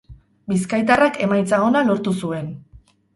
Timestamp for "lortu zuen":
1.91-2.49